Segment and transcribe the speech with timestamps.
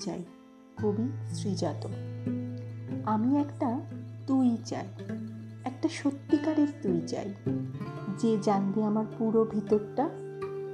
[0.00, 0.24] চাই,
[0.82, 1.86] কবি শ্রীজাত।
[3.04, 3.80] আমি একটা
[4.26, 4.86] তুই চাই,
[5.64, 7.34] একটা সত্যিকারের তুই চাই।
[8.18, 10.10] যে জানবে আমার পুরো ভিতরটা,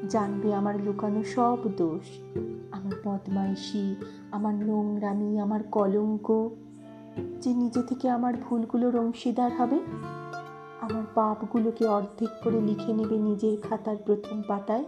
[0.08, 2.36] জানবে আমার লুকানো সব দোষ।
[2.72, 3.96] আমার বদমাইশি,
[4.30, 6.48] আমার নোংরামি, আমার কলঙ্ক।
[7.40, 9.80] যে নিজে থেকে আমার ভুলগুলোর অংশীদার হবে,
[10.80, 14.84] আমার পাপগুলোকে অর্ধেক করে লিখে নেবে নিজের খাতার প্রথম পাতায়।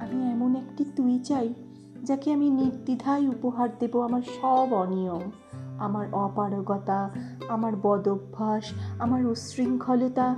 [0.00, 1.54] আমি এমন একটি তুই চাই
[2.04, 5.30] যাকে আমি নির্দ্বিধায় উপহার দেব আমার সব অনিয়ম,
[5.78, 7.10] আমার অপারগতা,
[7.48, 8.64] আমার বদভ্যাস,
[8.98, 10.36] আমার উশৃঙ্খলতা।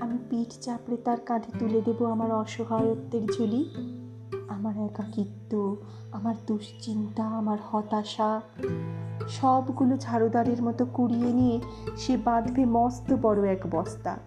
[0.00, 3.70] আমি পিঠ চাপড়ে তার কাঁধে তুলে দেব আমার অসহায়ত্বের ঝুলি।
[4.48, 5.76] আমার একাকিত্ব,
[6.12, 8.40] আমার দুশ্চিন্তা, আমার হতাশা,
[9.28, 11.60] সবগুলো ঝাড়ুদারের মতো কুড়িয়ে নিয়ে
[11.96, 14.18] সে বাঁধবে মস্ত বড় এক বস্তা।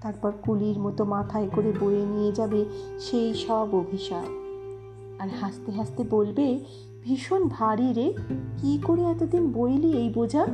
[0.00, 2.64] তারপর কুলির মতো মাথায় করে বয়ে নিয়ে যাবে
[2.98, 4.45] সেই সব অভিশাপ।
[5.18, 6.64] আর হাসতে হাসতে বলবে,
[7.02, 8.14] ভীষণ ভারী রে,
[8.58, 10.46] কি করে এতদিন বইলি এই বোঝা?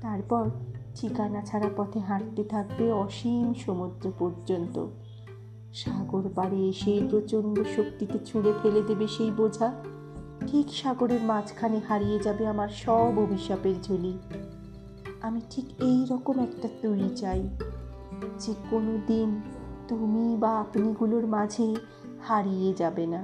[0.00, 0.50] তারপর
[0.94, 4.86] ঠিকানা ছাড়া পথে হাঁটতে থাকবে অসীম সমুদ্র পর্যন্ত।
[5.74, 9.72] সাগর পাড়ে এসে প্রচণ্ড শক্তিতে ছুঁড়ে ফেলে দেবে সেই বোঝা।
[10.46, 14.18] ঠিক সাগরের মাঝখানে হারিয়ে যাবে আমার সব অভিশাপের ঝুলি।
[15.20, 17.48] আমি ঠিক এই রকম একটা তুই চাই।
[18.38, 19.40] যে কোনো দিন
[19.88, 21.76] তুমি বা আপনিগুলোর মাঝে
[22.28, 23.20] হারিয়ে যাবে না।